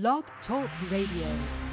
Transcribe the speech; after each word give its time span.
Blog 0.00 0.24
Talk 0.48 0.68
Radio. 0.90 1.63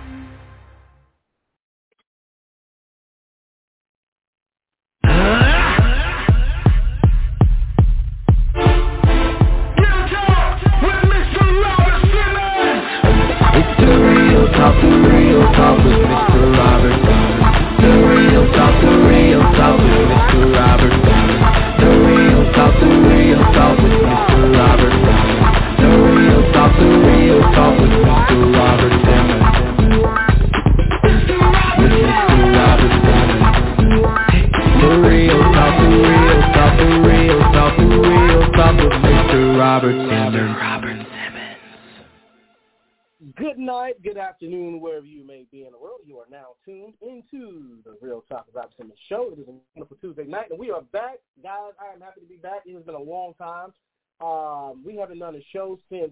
Good 43.35 43.59
night, 43.59 44.01
good 44.01 44.17
afternoon, 44.17 44.81
wherever 44.81 45.05
you 45.05 45.23
may 45.23 45.45
be 45.51 45.65
in 45.65 45.73
the 45.73 45.77
world. 45.77 45.99
You 46.07 46.17
are 46.17 46.25
now 46.31 46.55
tuned 46.65 46.95
into 47.03 47.77
the 47.85 47.95
Real 48.01 48.23
Talk 48.27 48.47
Robert 48.51 48.71
Simmons 48.75 48.97
show. 49.07 49.29
It 49.31 49.39
is 49.39 49.47
a 49.47 49.53
wonderful 49.75 49.97
Tuesday 50.01 50.23
night, 50.23 50.49
and 50.49 50.57
we 50.57 50.71
are 50.71 50.81
back. 50.81 51.19
Guys, 51.43 51.73
I 51.79 51.93
am 51.93 52.01
happy 52.01 52.21
to 52.21 52.25
be 52.25 52.37
back. 52.37 52.61
It 52.65 52.73
has 52.73 52.83
been 52.83 52.95
a 52.95 52.99
long 52.99 53.35
time. 53.35 53.73
Um, 54.21 54.83
we 54.83 54.95
haven't 54.95 55.19
done 55.19 55.35
a 55.35 55.45
show 55.53 55.77
since 55.91 56.09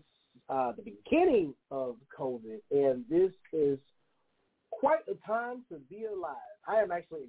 uh, 0.50 0.74
the 0.74 0.84
beginning 0.84 1.56
of 1.72 1.96
COVID, 2.16 2.60
and 2.70 3.04
this 3.10 3.32
is 3.54 3.80
quite 4.70 5.02
a 5.10 5.16
time 5.28 5.64
to 5.70 5.80
be 5.90 6.06
alive. 6.06 6.36
I 6.68 6.76
am 6.76 6.92
actually 6.92 7.22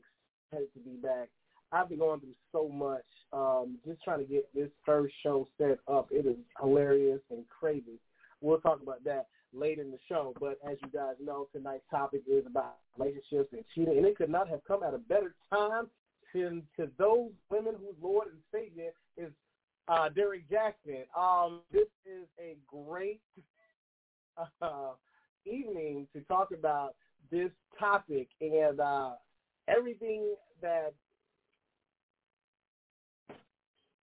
excited 0.52 0.68
to 0.74 0.80
be 0.80 0.96
back. 1.02 1.30
I've 1.72 1.88
been 1.88 2.00
going 2.00 2.20
through 2.20 2.36
so 2.52 2.68
much, 2.68 3.06
um, 3.32 3.78
just 3.86 4.02
trying 4.02 4.18
to 4.18 4.30
get 4.30 4.46
this 4.54 4.68
first 4.84 5.14
show 5.22 5.48
set 5.56 5.78
up. 5.88 6.08
It 6.10 6.26
is 6.26 6.36
hilarious 6.60 7.20
and 7.30 7.44
crazy. 7.48 7.98
We'll 8.42 8.60
talk 8.60 8.82
about 8.82 9.04
that 9.04 9.26
later 9.52 9.82
in 9.82 9.90
the 9.90 9.98
show. 10.08 10.34
But 10.38 10.58
as 10.68 10.76
you 10.82 10.88
guys 10.88 11.14
know, 11.22 11.48
tonight's 11.52 11.84
topic 11.90 12.22
is 12.26 12.44
about 12.46 12.76
relationships 12.96 13.52
and 13.52 13.64
cheating, 13.74 13.98
and 13.98 14.06
it 14.06 14.16
could 14.16 14.30
not 14.30 14.48
have 14.48 14.64
come 14.64 14.82
at 14.82 14.94
a 14.94 14.98
better 14.98 15.34
time 15.52 15.88
to, 16.32 16.62
to 16.76 16.90
those 16.98 17.30
women 17.50 17.74
whose 17.78 17.96
Lord 18.00 18.28
and 18.28 18.38
Savior 18.52 18.90
is 19.16 19.32
uh, 19.88 20.08
Derek 20.10 20.48
Jackson. 20.48 21.04
Um, 21.18 21.60
this 21.72 21.88
is 22.06 22.26
a 22.38 22.56
great 22.66 23.20
uh, 24.62 24.92
evening 25.44 26.06
to 26.14 26.20
talk 26.22 26.50
about 26.52 26.94
this 27.30 27.50
topic 27.78 28.28
and 28.40 28.80
uh, 28.80 29.12
everything 29.68 30.34
that 30.62 30.92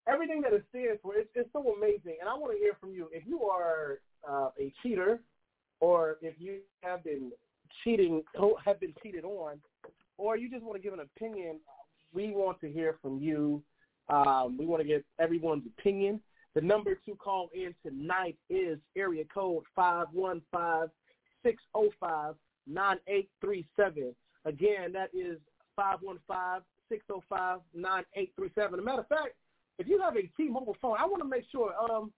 everything 0.08 0.40
that 0.40 0.52
it 0.52 0.64
stands 0.70 1.00
for. 1.02 1.16
It's, 1.16 1.28
it's 1.34 1.48
so 1.52 1.74
amazing, 1.76 2.16
and 2.20 2.28
I 2.28 2.34
want 2.34 2.52
to 2.52 2.58
hear 2.58 2.76
from 2.80 2.92
you. 2.92 3.08
If 3.12 3.26
you 3.26 3.42
are 3.42 3.98
uh, 4.28 4.50
a 4.58 4.72
cheater, 4.82 5.20
or 5.80 6.16
if 6.22 6.34
you 6.38 6.60
have 6.82 7.04
been 7.04 7.30
cheating, 7.82 8.22
have 8.64 8.80
been 8.80 8.94
cheated 9.02 9.24
on, 9.24 9.60
or 10.18 10.36
you 10.36 10.50
just 10.50 10.62
want 10.62 10.76
to 10.76 10.82
give 10.82 10.92
an 10.92 11.00
opinion, 11.00 11.58
we 12.12 12.30
want 12.30 12.60
to 12.60 12.70
hear 12.70 12.96
from 13.02 13.18
you. 13.18 13.62
Um, 14.08 14.56
we 14.56 14.66
want 14.66 14.80
to 14.82 14.88
get 14.88 15.04
everyone's 15.18 15.64
opinion. 15.78 16.20
The 16.54 16.60
number 16.60 16.94
to 16.94 17.14
call 17.16 17.50
in 17.54 17.74
tonight 17.84 18.38
is 18.48 18.78
area 18.96 19.24
code 19.32 19.64
five 19.74 20.06
one 20.12 20.40
five 20.50 20.88
six 21.42 21.62
zero 21.76 21.90
five 22.00 22.34
nine 22.66 22.98
eight 23.08 23.28
three 23.40 23.66
seven. 23.76 24.14
Again, 24.44 24.92
that 24.92 25.10
is 25.12 25.38
five 25.74 25.98
one 26.00 26.18
five 26.26 26.62
six 26.88 27.04
zero 27.08 27.22
five 27.28 27.60
nine 27.74 28.04
eight 28.14 28.32
three 28.36 28.50
seven. 28.54 28.78
As 28.78 28.82
a 28.82 28.86
matter 28.86 29.02
of 29.02 29.08
fact, 29.08 29.34
if 29.78 29.86
you 29.86 30.00
have 30.00 30.16
a 30.16 30.22
T-Mobile 30.36 30.76
phone, 30.80 30.96
I 30.98 31.04
want 31.04 31.22
to 31.22 31.28
make 31.28 31.44
sure, 31.52 31.74
um, 31.90 32.10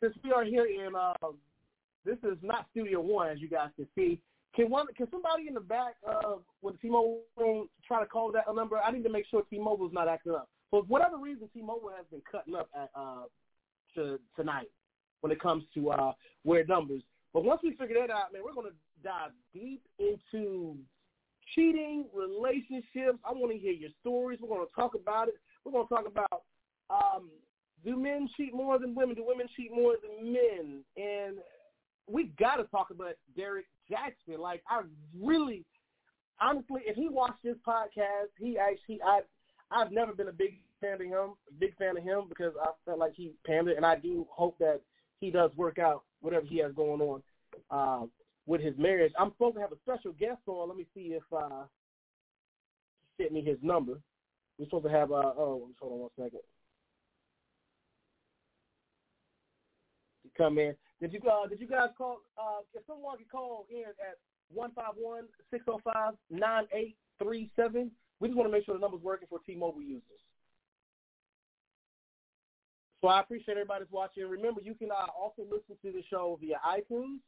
since 0.00 0.14
we 0.22 0.30
are 0.30 0.44
here 0.44 0.66
in, 0.66 0.94
uh, 0.94 1.14
this 2.04 2.18
is 2.22 2.38
not 2.42 2.66
Studio 2.70 3.00
One, 3.00 3.28
as 3.28 3.40
you 3.40 3.48
guys 3.48 3.70
can 3.76 3.86
see. 3.94 4.20
Can 4.54 4.68
one, 4.68 4.86
can 4.96 5.08
somebody 5.10 5.46
in 5.46 5.54
the 5.54 5.60
back 5.60 5.94
uh, 6.08 6.36
with 6.60 6.80
T-Mobile 6.80 7.22
try 7.86 8.00
to 8.00 8.06
call 8.06 8.32
that 8.32 8.52
number? 8.52 8.78
I 8.78 8.90
need 8.90 9.04
to 9.04 9.10
make 9.10 9.26
sure 9.30 9.42
T-Mobile 9.48 9.86
is 9.86 9.92
not 9.92 10.08
acting 10.08 10.32
up. 10.32 10.48
For 10.70 10.82
whatever 10.82 11.18
reason, 11.18 11.48
T-Mobile 11.54 11.92
has 11.96 12.06
been 12.10 12.22
cutting 12.30 12.56
up 12.56 12.68
at, 12.74 12.90
uh, 12.94 13.24
to 13.94 14.18
tonight 14.34 14.68
when 15.20 15.30
it 15.30 15.40
comes 15.40 15.64
to 15.74 15.90
uh, 15.90 16.12
weird 16.44 16.68
numbers. 16.68 17.02
But 17.32 17.44
once 17.44 17.60
we 17.62 17.76
figure 17.76 17.96
that 18.00 18.10
out, 18.10 18.32
man, 18.32 18.42
we're 18.44 18.54
going 18.54 18.66
to 18.66 18.76
dive 19.04 19.30
deep 19.54 19.82
into 19.98 20.76
cheating, 21.54 22.06
relationships. 22.12 23.18
I 23.24 23.32
want 23.32 23.52
to 23.52 23.58
hear 23.58 23.72
your 23.72 23.90
stories. 24.00 24.38
We're 24.42 24.48
going 24.48 24.66
to 24.66 24.74
talk 24.74 24.94
about 24.94 25.28
it. 25.28 25.34
We're 25.64 25.72
going 25.72 25.86
to 25.86 25.94
talk 25.94 26.06
about 26.06 26.42
um, 26.90 27.28
do 27.84 27.96
men 27.96 28.28
cheat 28.36 28.54
more 28.54 28.78
than 28.78 28.94
women? 28.94 29.14
Do 29.14 29.24
women 29.26 29.46
cheat 29.56 29.72
more 29.72 29.94
than 30.02 30.32
men? 30.32 30.82
And 30.96 31.38
we 32.10 32.32
got 32.38 32.56
to 32.56 32.64
talk 32.64 32.90
about 32.90 33.14
Derek 33.36 33.66
Jackson. 33.88 34.40
Like, 34.40 34.62
I 34.68 34.82
really, 35.18 35.64
honestly, 36.40 36.82
if 36.84 36.96
he 36.96 37.08
watched 37.08 37.42
this 37.42 37.56
podcast, 37.66 38.30
he 38.38 38.58
actually, 38.58 39.00
I, 39.04 39.20
I've 39.70 39.92
never 39.92 40.12
been 40.12 40.28
a 40.28 40.32
big 40.32 40.58
fan 40.80 40.94
of 40.94 41.00
him, 41.00 41.34
big 41.58 41.76
fan 41.76 41.96
of 41.96 42.02
him 42.02 42.22
because 42.28 42.52
I 42.60 42.70
felt 42.84 42.98
like 42.98 43.14
he 43.14 43.32
pandered, 43.46 43.76
and 43.76 43.86
I 43.86 43.96
do 43.96 44.26
hope 44.30 44.58
that 44.58 44.80
he 45.20 45.30
does 45.30 45.50
work 45.56 45.78
out 45.78 46.02
whatever 46.20 46.46
he 46.46 46.58
has 46.58 46.72
going 46.72 47.00
on 47.00 47.22
uh, 47.70 48.06
with 48.46 48.60
his 48.60 48.76
marriage. 48.78 49.12
I'm 49.18 49.30
supposed 49.32 49.56
to 49.56 49.60
have 49.60 49.72
a 49.72 49.78
special 49.84 50.12
guest 50.12 50.40
on. 50.46 50.68
Let 50.68 50.76
me 50.76 50.86
see 50.94 51.14
if 51.14 51.22
uh, 51.32 51.64
he 53.16 53.24
sent 53.24 53.32
me 53.32 53.42
his 53.42 53.58
number. 53.62 54.00
We're 54.58 54.66
supposed 54.66 54.84
to 54.84 54.90
have, 54.90 55.12
uh, 55.12 55.32
oh, 55.38 55.68
hold 55.80 55.92
on 55.92 55.98
one 55.98 56.10
second. 56.18 56.40
come 60.36 60.58
in. 60.58 60.74
Did 61.00 61.12
you 61.12 61.20
uh, 61.30 61.46
did 61.46 61.60
you 61.60 61.66
guys 61.66 61.90
call? 61.96 62.20
Uh, 62.36 62.60
if 62.74 62.82
someone 62.86 63.18
could 63.18 63.30
call 63.30 63.66
in 63.70 63.84
at 63.84 64.18
one 64.52 64.72
five 64.72 64.94
one 64.96 65.24
six 65.50 65.64
zero 65.64 65.80
five 65.82 66.14
nine 66.30 66.64
eight 66.74 66.96
three 67.22 67.50
seven, 67.56 67.90
we 68.20 68.28
just 68.28 68.36
want 68.36 68.48
to 68.48 68.52
make 68.52 68.66
sure 68.66 68.74
the 68.74 68.80
number's 68.80 69.02
working 69.02 69.26
for 69.28 69.38
T-Mobile 69.46 69.80
users. 69.80 70.02
So 73.00 73.08
I 73.08 73.20
appreciate 73.20 73.56
everybody's 73.56 73.90
watching. 73.90 74.28
Remember, 74.28 74.60
you 74.62 74.74
can 74.74 74.90
uh, 74.90 75.06
also 75.18 75.40
listen 75.50 75.76
to 75.82 75.90
the 75.90 76.02
show 76.10 76.38
via 76.40 76.60
iTunes. 76.66 77.20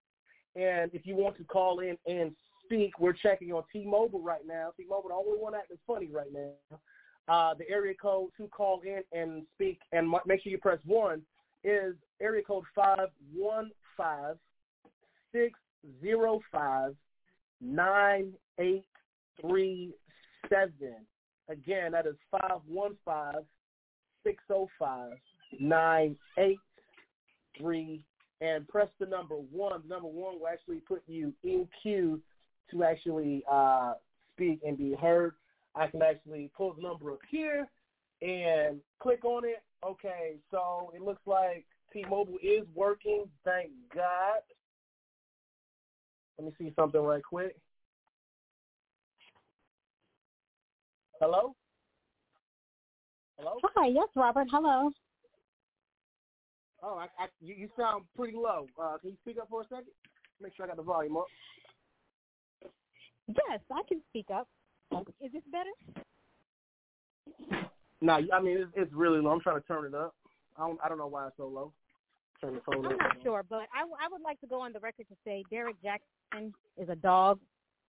And 0.56 0.90
if 0.92 1.06
you 1.06 1.14
want 1.14 1.36
to 1.36 1.44
call 1.44 1.78
in 1.80 1.98
and 2.06 2.32
speak, 2.70 3.00
we're 3.00 3.12
checking 3.12 3.52
on 3.52 3.64
T-Mobile 3.72 4.22
right 4.22 4.46
now. 4.46 4.70
T-Mobile, 4.76 5.08
the 5.08 5.14
only 5.14 5.38
one 5.38 5.54
acting 5.54 5.78
funny 5.86 6.08
right 6.12 6.32
now. 6.32 6.78
Uh, 7.28 7.54
the 7.54 7.68
area 7.68 7.94
code 8.00 8.30
to 8.36 8.46
call 8.48 8.80
in 8.82 9.02
and 9.12 9.44
speak, 9.54 9.80
and 9.92 10.08
make 10.26 10.42
sure 10.42 10.50
you 10.50 10.58
press 10.58 10.78
one, 10.84 11.22
is 11.64 11.94
area 12.20 12.42
code 12.42 12.64
five 12.74 13.08
one 13.34 13.70
five 13.96 14.36
six 15.32 15.58
zero 16.00 16.40
five 16.50 16.94
nine 17.60 18.32
eight 18.58 18.84
three 19.40 19.92
seven. 20.48 20.96
Again, 21.48 21.92
that 21.92 22.06
is 22.06 22.16
five 22.30 22.60
one 22.66 22.96
five 23.04 23.44
six 24.24 24.42
zero 24.48 24.68
five 24.78 25.12
nine 25.60 26.16
eight 26.38 26.58
three 27.58 28.02
and 28.40 28.66
press 28.66 28.88
the 28.98 29.06
number 29.06 29.34
one. 29.34 29.82
Number 29.86 30.08
one 30.08 30.40
will 30.40 30.48
actually 30.48 30.80
put 30.88 31.02
you 31.06 31.32
in 31.44 31.68
queue 31.82 32.20
to 32.70 32.84
actually 32.84 33.42
uh, 33.50 33.94
speak 34.34 34.60
and 34.66 34.76
be 34.76 34.94
heard. 34.94 35.34
I 35.74 35.86
can 35.86 36.02
actually 36.02 36.50
pull 36.56 36.74
the 36.74 36.82
number 36.82 37.12
up 37.12 37.20
here 37.30 37.68
and 38.22 38.80
click 39.00 39.24
on 39.24 39.44
it. 39.44 39.62
Okay, 39.84 40.36
so 40.50 40.92
it 40.94 41.00
looks 41.00 41.22
like 41.26 41.64
T-Mobile 41.92 42.38
is 42.42 42.66
working. 42.74 43.24
Thank 43.44 43.70
God. 43.94 44.40
Let 46.38 46.46
me 46.46 46.52
see 46.58 46.72
something 46.76 47.00
right 47.00 47.22
quick. 47.22 47.56
Hello? 51.20 51.54
Hello? 53.38 53.58
Hi, 53.76 53.88
yes, 53.88 54.08
Robert. 54.14 54.48
Hello. 54.50 54.90
Oh, 56.82 56.96
I, 56.96 57.04
I, 57.22 57.26
you, 57.40 57.54
you 57.54 57.68
sound 57.78 58.04
pretty 58.16 58.36
low. 58.36 58.66
Uh, 58.82 58.96
can 58.98 59.10
you 59.10 59.16
speak 59.22 59.36
up 59.38 59.48
for 59.50 59.62
a 59.62 59.64
second? 59.64 59.92
Make 60.42 60.56
sure 60.56 60.64
I 60.64 60.68
got 60.68 60.76
the 60.76 60.82
volume 60.82 61.18
up. 61.18 61.26
Yes, 63.48 63.60
I 63.70 63.82
can 63.88 64.00
speak 64.10 64.26
up. 64.32 64.48
Um, 64.92 65.04
is 65.20 65.32
this 65.32 65.42
better? 65.52 65.70
No, 68.00 68.18
I 68.32 68.40
mean 68.40 68.58
it's, 68.58 68.72
it's 68.74 68.92
really 68.92 69.20
low. 69.20 69.30
I'm 69.30 69.40
trying 69.40 69.60
to 69.60 69.66
turn 69.66 69.84
it 69.84 69.94
up. 69.94 70.14
I 70.56 70.66
don't 70.66 70.78
I 70.84 70.88
don't 70.88 70.98
know 70.98 71.06
why 71.06 71.26
it's 71.28 71.36
so 71.36 71.46
low. 71.46 71.72
Turn 72.40 72.54
the 72.54 72.60
phone 72.60 72.86
I'm 72.86 72.92
up. 72.92 72.98
not 72.98 73.16
sure, 73.22 73.44
but 73.48 73.68
I, 73.74 73.82
I 73.82 74.08
would 74.10 74.22
like 74.22 74.40
to 74.40 74.46
go 74.46 74.60
on 74.60 74.72
the 74.72 74.80
record 74.80 75.06
to 75.08 75.14
say 75.24 75.44
Derek 75.50 75.76
Jackson 75.82 76.54
is 76.78 76.88
a 76.88 76.96
dog, 76.96 77.38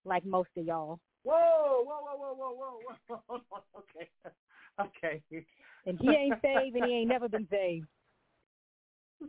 like 0.04 0.26
most 0.26 0.50
of 0.58 0.66
y'all. 0.66 1.00
Whoa, 1.24 1.84
whoa, 1.86 2.02
whoa, 2.02 2.34
whoa, 2.36 2.54
whoa, 2.56 2.80
whoa, 3.08 3.18
whoa. 3.28 3.42
okay, 4.80 5.22
okay. 5.30 5.46
And 5.86 5.98
he 6.02 6.10
ain't 6.10 6.36
saved, 6.42 6.76
and 6.76 6.86
he 6.86 6.94
ain't 6.94 7.10
never 7.10 7.30
been 7.30 7.48
saved. 7.50 7.88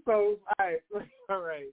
So, 0.06 0.38
all 0.58 0.66
right, 0.66 0.78
all 1.28 1.42
right, 1.42 1.66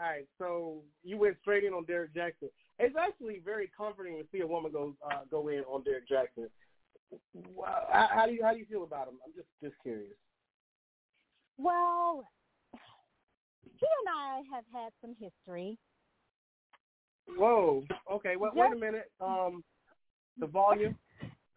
all 0.00 0.06
right. 0.06 0.26
So 0.38 0.82
you 1.04 1.16
went 1.16 1.36
straight 1.40 1.62
in 1.62 1.72
on 1.72 1.84
Derek 1.84 2.12
Jackson. 2.12 2.48
It's 2.78 2.94
actually 2.96 3.40
very 3.44 3.70
comforting 3.76 4.16
to 4.16 4.24
see 4.30 4.40
a 4.40 4.46
woman 4.46 4.72
go 4.72 4.94
uh, 5.04 5.20
go 5.30 5.48
in 5.48 5.60
on 5.60 5.82
Derek 5.82 6.08
Jackson. 6.08 6.48
How, 7.64 8.08
how 8.12 8.26
do 8.26 8.32
you 8.32 8.44
how 8.44 8.52
do 8.52 8.58
you 8.58 8.66
feel 8.66 8.84
about 8.84 9.08
him? 9.08 9.14
I'm 9.24 9.32
just 9.34 9.48
just 9.62 9.74
curious. 9.82 10.16
Well, 11.58 12.28
he 13.62 13.86
and 14.04 14.14
I 14.14 14.42
have 14.54 14.64
had 14.72 14.92
some 15.00 15.14
history. 15.18 15.78
Whoa. 17.28 17.84
Okay. 18.12 18.36
Well, 18.36 18.52
wait 18.54 18.72
a 18.72 18.76
minute. 18.76 19.10
Um, 19.20 19.64
the 20.38 20.46
volume 20.46 20.96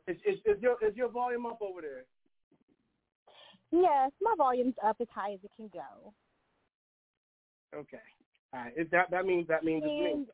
is, 0.08 0.16
is 0.26 0.40
is 0.46 0.62
your 0.62 0.78
is 0.82 0.96
your 0.96 1.10
volume 1.10 1.46
up 1.46 1.60
over 1.62 1.82
there? 1.82 2.06
Yes, 3.72 4.12
my 4.22 4.34
volume's 4.38 4.76
up 4.84 4.98
as 5.00 5.08
high 5.14 5.34
as 5.34 5.40
it 5.44 5.52
can 5.56 5.70
go. 5.72 6.14
Okay. 7.76 7.98
All 8.54 8.62
right. 8.62 8.74
Is 8.76 8.88
that 8.92 9.12
that 9.12 9.26
means 9.26 9.48
that 9.48 9.64
means 9.64 9.84
it's 9.86 10.18
me. 10.18 10.26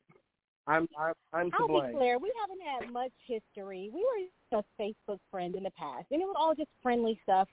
I'm 0.67 0.87
I'm 0.97 1.13
I'm 1.33 1.51
to 1.51 1.57
I'll 1.59 1.67
blame. 1.67 1.91
be 1.91 1.97
clear, 1.97 2.17
we 2.17 2.31
haven't 2.41 2.61
had 2.85 2.91
much 2.91 3.11
history. 3.27 3.89
We 3.93 4.01
were 4.01 4.27
just 4.57 4.67
Facebook 4.79 5.19
friends 5.31 5.55
in 5.55 5.63
the 5.63 5.71
past, 5.71 6.05
and 6.11 6.21
it 6.21 6.25
was 6.25 6.35
all 6.37 6.55
just 6.55 6.69
friendly 6.81 7.19
stuff. 7.23 7.47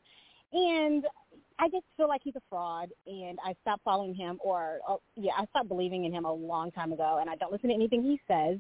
And 0.55 1.07
I 1.59 1.69
just 1.69 1.85
feel 1.97 2.09
like 2.09 2.21
he's 2.23 2.37
a 2.37 2.43
fraud, 2.51 2.91
and 3.07 3.39
I 3.45 3.55
stopped 3.63 3.83
following 3.85 4.15
him, 4.15 4.39
or 4.45 4.81
oh, 4.87 5.01
yeah, 5.17 5.33
I 5.39 5.47
stopped 5.47 5.69
believing 5.69 6.05
in 6.05 6.13
him 6.13 6.25
a 6.27 6.33
long 6.33 6.71
time 6.73 6.93
ago, 6.93 7.19
and 7.21 7.31
I 7.31 7.37
don't 7.37 7.51
listen 7.53 7.69
to 7.71 7.75
anything 7.75 8.03
he 8.03 8.21
says. 8.29 8.59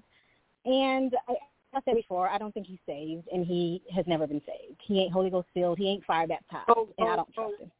And 0.64 1.14
I, 1.28 1.34
I 1.74 1.80
said 1.84 1.94
before, 1.96 2.28
I 2.28 2.38
don't 2.38 2.52
think 2.54 2.66
he's 2.66 2.78
saved, 2.86 3.28
and 3.32 3.44
he 3.44 3.82
has 3.94 4.06
never 4.06 4.26
been 4.26 4.40
saved. 4.46 4.80
He 4.86 5.00
ain't 5.00 5.12
Holy 5.12 5.28
Ghost 5.30 5.48
filled. 5.52 5.78
He 5.78 5.88
ain't 5.88 6.04
fire 6.04 6.26
baptized, 6.26 6.64
So- 6.66 6.88
and 6.98 7.08
I 7.08 7.16
don't 7.16 7.28
so- 7.34 7.48
trust 7.48 7.62
him. 7.62 7.70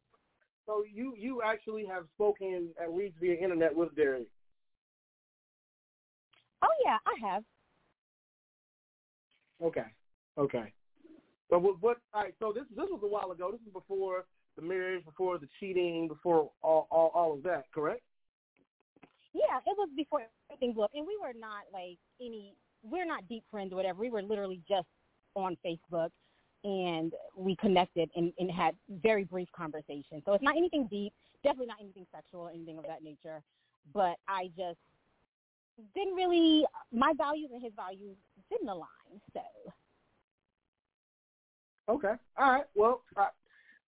So 0.65 0.85
you 0.89 1.13
you 1.17 1.41
actually 1.41 1.85
have 1.87 2.05
spoken 2.15 2.69
at 2.81 2.93
least 2.93 3.15
via 3.19 3.35
internet 3.35 3.75
with 3.75 3.93
Derek. 3.97 4.27
Oh 6.63 6.73
yeah, 6.85 6.97
I 7.05 7.31
have. 7.31 7.43
Okay. 9.61 9.85
Okay. 10.37 10.73
But 11.49 11.61
what, 11.61 11.81
what 11.81 11.97
all 12.13 12.23
right, 12.23 12.33
so 12.39 12.51
this 12.53 12.63
this 12.75 12.87
was 12.89 13.01
a 13.03 13.07
while 13.07 13.31
ago. 13.31 13.51
This 13.51 13.61
is 13.61 13.73
before 13.73 14.25
the 14.55 14.61
marriage, 14.61 15.05
before 15.05 15.37
the 15.37 15.47
cheating, 15.59 16.07
before 16.07 16.49
all 16.61 16.87
all, 16.89 17.11
all 17.13 17.33
of 17.33 17.43
that, 17.43 17.65
correct? 17.73 18.01
Yeah, 19.33 19.57
it 19.65 19.77
was 19.77 19.89
before 19.95 20.21
everything 20.49 20.73
blew 20.73 20.83
up, 20.83 20.91
and 20.93 21.05
we 21.05 21.17
were 21.21 21.33
not 21.37 21.63
like 21.71 21.97
any. 22.21 22.55
We're 22.83 23.05
not 23.05 23.27
deep 23.29 23.43
friends 23.49 23.71
or 23.71 23.75
whatever. 23.77 23.99
We 23.99 24.09
were 24.09 24.21
literally 24.21 24.61
just 24.67 24.87
on 25.35 25.57
Facebook, 25.65 26.09
and 26.63 27.13
we 27.35 27.55
connected 27.55 28.09
and, 28.15 28.33
and 28.39 28.51
had 28.51 28.75
very 29.01 29.23
brief 29.23 29.47
conversations. 29.55 30.23
So 30.25 30.33
it's 30.33 30.43
not 30.43 30.57
anything 30.57 30.87
deep. 30.89 31.13
Definitely 31.43 31.67
not 31.67 31.77
anything 31.81 32.05
sexual 32.13 32.41
or 32.41 32.51
anything 32.51 32.77
of 32.77 32.85
that 32.85 33.03
nature. 33.03 33.41
But 33.93 34.15
I 34.27 34.49
just 34.57 34.79
didn't 35.95 36.15
really. 36.15 36.65
My 36.91 37.13
values 37.17 37.49
and 37.53 37.61
his 37.61 37.73
values 37.75 38.17
didn't 38.49 38.69
align. 38.69 39.21
So 39.33 39.41
Okay. 41.89 42.13
All 42.37 42.51
right. 42.51 42.65
Well, 42.75 43.01
uh, 43.17 43.27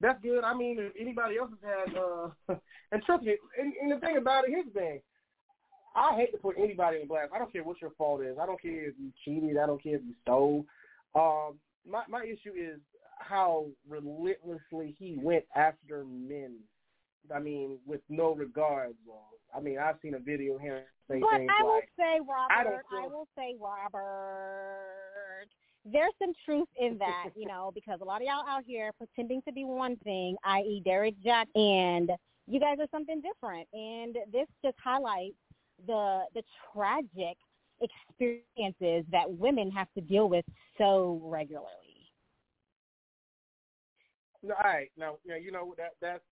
that's 0.01 0.21
good. 0.21 0.43
I 0.43 0.53
mean, 0.53 0.77
if 0.79 0.93
anybody 0.99 1.37
else 1.37 1.51
has 1.61 1.87
had, 1.87 1.97
uh, 1.97 2.57
and 2.91 3.01
trust 3.03 3.23
me, 3.23 3.37
and, 3.59 3.73
and 3.81 3.91
the 3.91 4.05
thing 4.05 4.17
about 4.17 4.45
it, 4.45 4.51
here's 4.51 4.65
thing. 4.73 5.01
I 5.95 6.13
hate 6.17 6.33
to 6.33 6.37
put 6.37 6.57
anybody 6.57 7.01
in 7.01 7.07
blast. 7.07 7.31
I 7.33 7.39
don't 7.39 7.51
care 7.53 7.63
what 7.63 7.81
your 7.81 7.91
fault 7.91 8.21
is. 8.21 8.37
I 8.41 8.45
don't 8.45 8.61
care 8.61 8.89
if 8.89 8.95
you 8.99 9.11
cheated. 9.23 9.57
I 9.57 9.65
don't 9.65 9.81
care 9.81 9.95
if 9.95 10.01
you 10.05 10.13
stole. 10.23 10.65
Um, 11.15 11.55
my 11.89 12.03
my 12.09 12.23
issue 12.23 12.51
is 12.53 12.79
how 13.19 13.67
relentlessly 13.87 14.93
he 14.99 15.17
went 15.17 15.45
after 15.55 16.03
men. 16.03 16.55
I 17.33 17.39
mean, 17.39 17.77
with 17.85 18.01
no 18.09 18.33
regards. 18.33 18.95
I 19.55 19.59
mean, 19.59 19.77
I've 19.79 19.95
seen 20.01 20.15
a 20.15 20.19
video 20.19 20.57
him 20.57 20.79
say 21.09 21.19
But 21.19 21.37
things 21.37 21.51
I 21.59 21.63
will 21.63 21.75
like, 21.75 21.89
say, 21.97 22.03
I 22.03 22.17
don't 22.17 22.27
Robert, 22.27 22.85
I, 22.91 23.01
feel- 23.01 23.09
will 23.09 23.27
say, 23.37 23.55
Robert, 23.59 25.47
there's 25.85 26.13
some 26.19 26.33
truth 26.45 26.67
in 26.79 26.97
that, 26.97 27.29
you 27.35 27.47
know, 27.47 27.71
because 27.73 27.99
a 28.01 28.03
lot 28.03 28.21
of 28.21 28.27
y'all 28.27 28.47
out 28.47 28.63
here 28.65 28.91
pretending 28.97 29.41
to 29.43 29.53
be 29.53 29.63
one 29.63 29.95
thing, 29.97 30.35
i.e. 30.43 30.81
Derek 30.83 31.15
Jack, 31.23 31.47
and 31.55 32.11
you 32.47 32.59
guys 32.59 32.77
are 32.79 32.87
something 32.91 33.21
different. 33.21 33.67
And 33.73 34.17
this 34.31 34.47
just 34.63 34.75
highlights 34.83 35.35
the 35.87 36.23
the 36.33 36.41
tragic 36.73 37.37
experiences 37.81 39.05
that 39.11 39.29
women 39.29 39.69
have 39.71 39.87
to 39.95 40.01
deal 40.01 40.29
with 40.29 40.45
so 40.77 41.19
regularly. 41.23 41.69
All 44.43 44.55
right. 44.63 44.91
Now, 44.97 45.17
yeah, 45.25 45.37
you 45.37 45.51
know 45.51 45.73
that 45.77 45.93
that's 46.01 46.23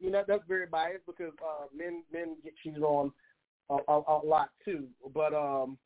you 0.00 0.10
know 0.10 0.24
that's 0.26 0.42
very 0.48 0.66
biased 0.66 1.06
because 1.06 1.32
uh, 1.42 1.66
men 1.76 2.02
men 2.12 2.36
get 2.42 2.54
cheated 2.62 2.82
on 2.82 3.12
a, 3.70 3.76
a, 3.88 4.02
a 4.08 4.18
lot 4.24 4.50
too. 4.64 4.86
But 5.14 5.34
um, 5.34 5.78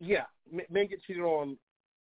yeah, 0.00 0.24
men, 0.50 0.88
get 0.88 1.02
cheated 1.06 1.22
on 1.22 1.56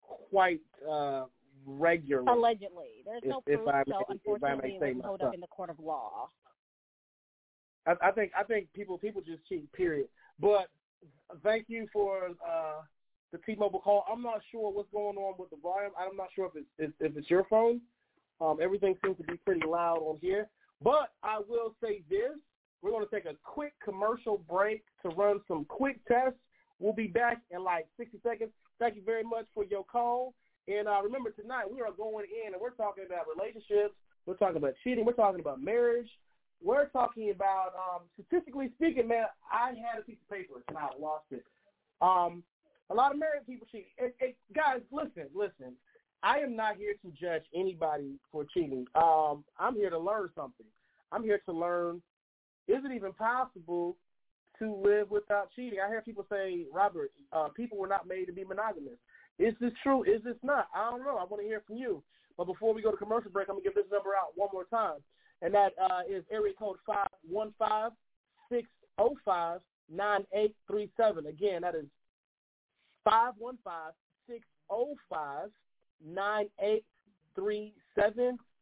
quite 0.02 0.60
uh, 0.90 1.24
regularly. 1.66 2.28
Allegedly, 2.28 3.02
there's 3.04 3.22
no 3.24 3.42
If- 3.46 3.58
if 3.58 3.64
proof, 3.64 3.68
I 3.74 3.82
so 3.86 3.98
if 4.00 4.44
I 4.44 4.54
may 4.54 4.70
unfortunately, 4.76 4.76
it 4.76 4.80
wouldn't 4.80 5.04
hold 5.04 5.22
up 5.22 5.34
in 5.34 5.40
the 5.40 5.46
court 5.46 5.70
of 5.70 5.78
law. 5.78 6.28
I, 7.86 7.94
I 8.02 8.10
think 8.12 8.32
I 8.38 8.42
think 8.42 8.72
people 8.72 8.98
people 8.98 9.22
just 9.22 9.46
cheat. 9.48 9.70
Period. 9.72 10.08
But 10.40 10.68
thank 11.42 11.66
you 11.68 11.86
for 11.92 12.28
uh, 12.46 12.82
the 13.32 13.38
T-Mobile 13.38 13.80
call. 13.80 14.04
I'm 14.10 14.22
not 14.22 14.40
sure 14.50 14.72
what's 14.72 14.90
going 14.92 15.16
on 15.16 15.34
with 15.38 15.50
the 15.50 15.56
volume. 15.62 15.92
I'm 15.98 16.16
not 16.16 16.28
sure 16.34 16.46
if 16.46 16.52
it's 16.56 16.66
if, 17.00 17.10
if 17.10 17.16
it's 17.16 17.30
your 17.30 17.44
phone. 17.50 17.80
Um, 18.40 18.58
everything 18.60 18.96
seems 19.04 19.16
to 19.18 19.22
be 19.24 19.36
pretty 19.44 19.66
loud 19.66 19.98
on 19.98 20.18
here. 20.20 20.48
But 20.82 21.12
I 21.22 21.38
will 21.48 21.74
say 21.82 22.02
this: 22.08 22.36
we're 22.82 22.90
going 22.90 23.06
to 23.06 23.10
take 23.10 23.26
a 23.26 23.36
quick 23.44 23.72
commercial 23.82 24.38
break 24.48 24.84
to 25.02 25.08
run 25.10 25.40
some 25.48 25.64
quick 25.64 26.04
tests. 26.06 26.38
We'll 26.80 26.92
be 26.92 27.06
back 27.06 27.40
in 27.50 27.62
like 27.62 27.86
60 27.96 28.18
seconds. 28.22 28.50
Thank 28.78 28.96
you 28.96 29.02
very 29.04 29.22
much 29.22 29.46
for 29.54 29.64
your 29.64 29.84
call. 29.84 30.34
And 30.66 30.88
uh, 30.88 31.00
remember, 31.02 31.30
tonight 31.30 31.66
we 31.70 31.80
are 31.80 31.92
going 31.92 32.26
in 32.26 32.52
and 32.52 32.60
we're 32.60 32.70
talking 32.70 33.04
about 33.06 33.26
relationships. 33.34 33.94
We're 34.26 34.34
talking 34.34 34.56
about 34.56 34.74
cheating. 34.82 35.04
We're 35.04 35.12
talking 35.12 35.40
about 35.40 35.62
marriage 35.62 36.08
we're 36.64 36.88
talking 36.88 37.30
about 37.30 37.72
um, 37.76 38.02
statistically 38.14 38.70
speaking, 38.76 39.06
man. 39.06 39.26
I 39.52 39.68
had 39.68 40.00
a 40.00 40.02
piece 40.02 40.16
of 40.22 40.34
paper 40.34 40.64
and 40.68 40.78
I 40.78 40.88
lost 40.98 41.26
it. 41.30 41.44
Um, 42.00 42.42
a 42.90 42.94
lot 42.94 43.12
of 43.12 43.18
married 43.18 43.46
people 43.46 43.66
cheat. 43.70 43.88
And, 43.98 44.12
and 44.20 44.32
guys, 44.54 44.80
listen, 44.90 45.28
listen. 45.34 45.76
I 46.24 46.38
am 46.38 46.56
not 46.56 46.76
here 46.76 46.94
to 47.02 47.10
judge 47.10 47.42
anybody 47.54 48.14
for 48.32 48.44
cheating. 48.52 48.86
Um, 48.94 49.44
I'm 49.58 49.76
here 49.76 49.90
to 49.90 49.98
learn 49.98 50.30
something. 50.34 50.66
I'm 51.12 51.22
here 51.22 51.40
to 51.46 51.52
learn: 51.52 52.02
is 52.66 52.82
it 52.84 52.92
even 52.92 53.12
possible 53.12 53.96
to 54.58 54.74
live 54.74 55.10
without 55.10 55.50
cheating? 55.54 55.78
I 55.84 55.88
hear 55.88 56.02
people 56.02 56.26
say, 56.30 56.64
Robert, 56.72 57.12
uh, 57.32 57.48
people 57.48 57.78
were 57.78 57.88
not 57.88 58.08
made 58.08 58.24
to 58.26 58.32
be 58.32 58.44
monogamous. 58.44 58.98
Is 59.38 59.54
this 59.60 59.72
true? 59.82 60.02
Is 60.04 60.22
this 60.24 60.36
not? 60.42 60.68
I 60.74 60.90
don't 60.90 61.04
know. 61.04 61.18
I 61.18 61.24
want 61.24 61.42
to 61.42 61.46
hear 61.46 61.62
from 61.66 61.76
you. 61.76 62.02
But 62.36 62.46
before 62.46 62.74
we 62.74 62.82
go 62.82 62.90
to 62.90 62.96
commercial 62.96 63.30
break, 63.30 63.48
I'm 63.48 63.56
gonna 63.56 63.64
give 63.64 63.74
this 63.74 63.84
number 63.92 64.10
out 64.16 64.32
one 64.34 64.48
more 64.52 64.64
time 64.64 65.00
and 65.44 65.52
that 65.54 65.72
uh, 65.80 66.00
is 66.08 66.24
area 66.32 66.54
code 66.58 66.78
five 66.86 67.06
one 67.28 67.52
five 67.58 67.92
six 68.50 68.66
zero 68.98 69.14
five 69.24 69.60
nine 69.94 70.24
eight 70.34 70.54
three 70.66 70.90
seven. 70.96 71.26
Again, 71.26 71.62
that 71.62 71.74
is 71.74 71.84
five 73.04 73.34
one 73.38 73.58
five 73.62 73.92
six 74.28 74.40
zero 74.70 74.94
five 75.08 75.10
nine 75.10 75.12
eight 75.14 75.22
three 75.24 75.50
seven. 75.50 75.54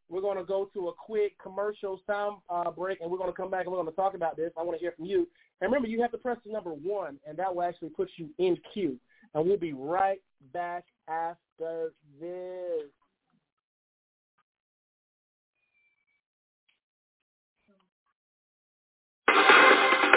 We're 0.09 0.21
going 0.21 0.37
to 0.37 0.43
go 0.43 0.69
to 0.73 0.89
a 0.89 0.93
quick 0.93 1.39
commercial 1.41 1.99
sound 2.05 2.37
uh, 2.49 2.69
break, 2.69 3.01
and 3.01 3.09
we're 3.09 3.17
going 3.17 3.31
to 3.31 3.35
come 3.35 3.49
back 3.49 3.65
and 3.65 3.71
we're 3.71 3.79
going 3.81 3.89
to 3.89 3.95
talk 3.95 4.13
about 4.13 4.37
this. 4.37 4.51
I 4.57 4.61
want 4.61 4.77
to 4.77 4.81
hear 4.81 4.91
from 4.91 5.05
you. 5.05 5.27
And 5.61 5.71
remember, 5.71 5.87
you 5.87 6.01
have 6.01 6.11
to 6.11 6.17
press 6.17 6.37
the 6.45 6.51
number 6.51 6.71
one, 6.71 7.17
and 7.27 7.37
that 7.37 7.53
will 7.53 7.63
actually 7.63 7.89
put 7.89 8.09
you 8.17 8.29
in 8.37 8.57
queue. 8.73 8.97
And 9.33 9.45
we'll 9.45 9.57
be 9.57 9.73
right 9.73 10.21
back 10.53 10.85
after 11.07 11.93
this. 12.19 12.91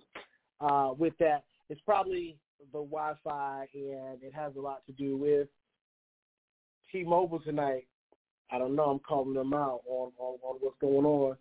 uh, 0.62 0.94
with 0.98 1.14
that. 1.20 1.44
It's 1.70 1.82
probably 1.82 2.38
the 2.72 2.80
Wi-Fi, 2.80 3.68
and 3.74 4.24
it 4.24 4.34
has 4.34 4.56
a 4.56 4.60
lot 4.60 4.86
to 4.88 4.92
do 4.94 5.18
with 5.18 5.48
T-Mobile 6.92 7.40
tonight. 7.40 7.88
I 8.52 8.58
don't 8.58 8.76
know. 8.76 8.86
I'm 8.86 9.00
calling 9.00 9.36
them 9.36 9.54
out 9.54 9.82
on, 9.88 10.12
on, 10.18 10.38
on 10.42 10.58
what's 10.60 10.78
going 10.82 11.06
on. 11.06 11.38